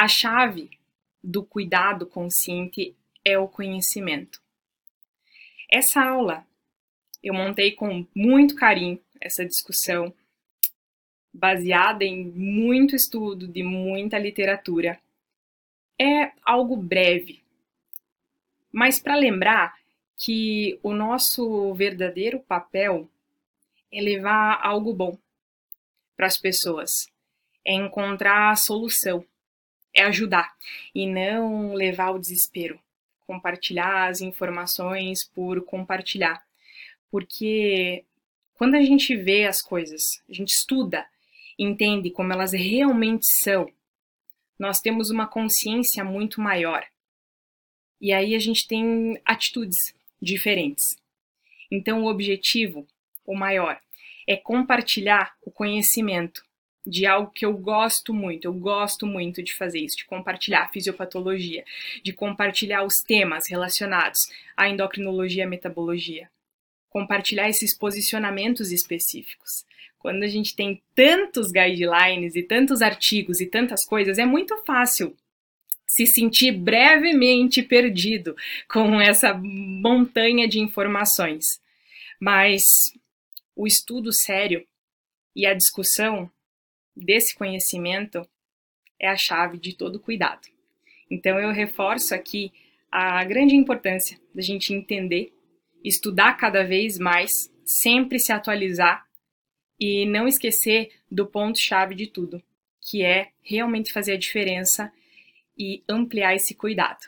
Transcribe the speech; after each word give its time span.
A 0.00 0.08
chave 0.08 0.70
do 1.22 1.44
cuidado 1.44 2.06
consciente 2.06 2.96
é 3.22 3.38
o 3.38 3.46
conhecimento. 3.46 4.40
Essa 5.70 6.02
aula 6.02 6.46
eu 7.22 7.34
montei 7.34 7.72
com 7.72 8.06
muito 8.14 8.54
carinho 8.54 8.98
essa 9.20 9.44
discussão 9.44 10.10
baseada 11.30 12.02
em 12.02 12.24
muito 12.30 12.96
estudo 12.96 13.46
de 13.46 13.62
muita 13.62 14.18
literatura. 14.18 14.98
É 16.00 16.32
algo 16.46 16.78
breve, 16.78 17.42
mas 18.72 18.98
para 18.98 19.16
lembrar 19.16 19.78
que 20.16 20.80
o 20.82 20.94
nosso 20.94 21.74
verdadeiro 21.74 22.40
papel 22.40 23.06
é 23.92 24.00
levar 24.00 24.60
algo 24.62 24.94
bom 24.94 25.18
para 26.16 26.26
as 26.26 26.38
pessoas, 26.38 26.88
é 27.66 27.74
encontrar 27.74 28.50
a 28.50 28.56
solução, 28.56 29.22
é 29.94 30.02
ajudar 30.02 30.54
e 30.94 31.06
não 31.06 31.74
levar 31.74 32.10
o 32.10 32.18
desespero, 32.18 32.80
compartilhar 33.26 34.08
as 34.08 34.20
informações 34.20 35.18
por 35.34 35.64
compartilhar. 35.64 36.44
Porque 37.10 38.04
quando 38.54 38.74
a 38.74 38.82
gente 38.82 39.16
vê 39.16 39.46
as 39.46 39.60
coisas, 39.60 40.02
a 40.28 40.32
gente 40.32 40.50
estuda, 40.50 41.06
entende 41.58 42.10
como 42.10 42.32
elas 42.32 42.52
realmente 42.52 43.24
são, 43.42 43.70
nós 44.58 44.80
temos 44.80 45.10
uma 45.10 45.26
consciência 45.26 46.04
muito 46.04 46.40
maior. 46.40 46.84
E 48.00 48.12
aí 48.12 48.34
a 48.34 48.38
gente 48.38 48.66
tem 48.66 49.20
atitudes 49.24 49.94
diferentes. 50.20 50.84
Então, 51.70 52.02
o 52.02 52.10
objetivo, 52.10 52.86
o 53.24 53.34
maior, 53.34 53.80
é 54.26 54.36
compartilhar 54.36 55.34
o 55.42 55.50
conhecimento 55.50 56.44
de 56.86 57.06
algo 57.06 57.30
que 57.30 57.44
eu 57.44 57.52
gosto 57.52 58.14
muito, 58.14 58.46
eu 58.46 58.52
gosto 58.52 59.06
muito 59.06 59.42
de 59.42 59.54
fazer 59.54 59.80
isso, 59.80 59.98
de 59.98 60.06
compartilhar 60.06 60.62
a 60.62 60.68
fisiopatologia, 60.68 61.64
de 62.02 62.12
compartilhar 62.12 62.84
os 62.84 62.94
temas 63.06 63.48
relacionados 63.48 64.20
à 64.56 64.68
endocrinologia 64.68 65.44
e 65.44 65.46
metabologia, 65.46 66.30
compartilhar 66.88 67.48
esses 67.48 67.76
posicionamentos 67.76 68.72
específicos. 68.72 69.64
Quando 69.98 70.22
a 70.22 70.28
gente 70.28 70.56
tem 70.56 70.82
tantos 70.94 71.52
guidelines 71.52 72.34
e 72.34 72.42
tantos 72.42 72.80
artigos 72.80 73.40
e 73.40 73.46
tantas 73.46 73.84
coisas, 73.84 74.18
é 74.18 74.24
muito 74.24 74.56
fácil 74.64 75.14
se 75.86 76.06
sentir 76.06 76.52
brevemente 76.52 77.62
perdido 77.62 78.34
com 78.68 79.00
essa 79.00 79.34
montanha 79.34 80.48
de 80.48 80.60
informações. 80.60 81.44
Mas 82.18 82.62
o 83.54 83.66
estudo 83.66 84.10
sério 84.12 84.64
e 85.36 85.44
a 85.44 85.52
discussão 85.52 86.30
desse 87.04 87.34
conhecimento 87.34 88.26
é 88.98 89.08
a 89.08 89.16
chave 89.16 89.58
de 89.58 89.74
todo 89.74 90.00
cuidado. 90.00 90.46
Então 91.10 91.38
eu 91.38 91.52
reforço 91.52 92.14
aqui 92.14 92.52
a 92.90 93.24
grande 93.24 93.54
importância 93.54 94.20
da 94.34 94.42
gente 94.42 94.74
entender, 94.74 95.32
estudar 95.82 96.34
cada 96.34 96.64
vez 96.64 96.98
mais, 96.98 97.30
sempre 97.64 98.18
se 98.18 98.32
atualizar 98.32 99.06
e 99.78 100.04
não 100.06 100.28
esquecer 100.28 100.90
do 101.10 101.26
ponto-chave 101.26 101.94
de 101.94 102.06
tudo, 102.06 102.42
que 102.80 103.02
é 103.02 103.30
realmente 103.42 103.92
fazer 103.92 104.12
a 104.12 104.18
diferença 104.18 104.92
e 105.56 105.82
ampliar 105.88 106.34
esse 106.34 106.54
cuidado. 106.54 107.06